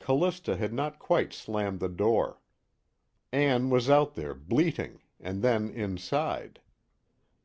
[0.00, 2.40] Callista had not quite slammed the door.
[3.30, 6.60] Ann was out there, bleating, and then inside.